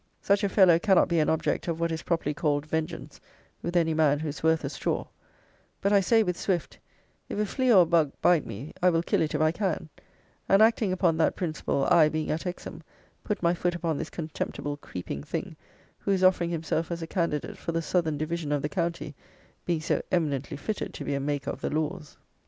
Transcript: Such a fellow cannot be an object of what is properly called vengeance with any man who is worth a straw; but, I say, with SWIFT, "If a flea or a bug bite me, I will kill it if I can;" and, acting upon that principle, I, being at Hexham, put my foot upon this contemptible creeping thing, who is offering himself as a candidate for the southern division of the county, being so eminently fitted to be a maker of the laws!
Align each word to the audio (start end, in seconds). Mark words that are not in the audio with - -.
Such 0.19 0.43
a 0.43 0.49
fellow 0.49 0.79
cannot 0.79 1.09
be 1.09 1.19
an 1.19 1.29
object 1.29 1.67
of 1.67 1.79
what 1.79 1.91
is 1.91 2.01
properly 2.01 2.33
called 2.33 2.65
vengeance 2.65 3.21
with 3.61 3.77
any 3.77 3.93
man 3.93 4.17
who 4.17 4.29
is 4.29 4.41
worth 4.41 4.63
a 4.63 4.69
straw; 4.71 5.05
but, 5.79 5.93
I 5.93 5.99
say, 5.99 6.23
with 6.23 6.39
SWIFT, 6.39 6.79
"If 7.29 7.37
a 7.37 7.45
flea 7.45 7.71
or 7.71 7.83
a 7.83 7.85
bug 7.85 8.11
bite 8.19 8.43
me, 8.43 8.73
I 8.81 8.89
will 8.89 9.03
kill 9.03 9.21
it 9.21 9.35
if 9.35 9.41
I 9.41 9.51
can;" 9.51 9.89
and, 10.49 10.59
acting 10.59 10.91
upon 10.91 11.17
that 11.17 11.35
principle, 11.35 11.85
I, 11.91 12.09
being 12.09 12.31
at 12.31 12.41
Hexham, 12.41 12.81
put 13.23 13.43
my 13.43 13.53
foot 13.53 13.75
upon 13.75 13.99
this 13.99 14.09
contemptible 14.09 14.75
creeping 14.77 15.21
thing, 15.21 15.55
who 15.99 16.09
is 16.09 16.23
offering 16.23 16.49
himself 16.49 16.89
as 16.89 17.03
a 17.03 17.05
candidate 17.05 17.59
for 17.59 17.71
the 17.71 17.83
southern 17.83 18.17
division 18.17 18.51
of 18.51 18.63
the 18.63 18.69
county, 18.69 19.13
being 19.67 19.81
so 19.81 20.01
eminently 20.11 20.57
fitted 20.57 20.95
to 20.95 21.05
be 21.05 21.13
a 21.13 21.19
maker 21.19 21.51
of 21.51 21.61
the 21.61 21.69
laws! 21.69 22.17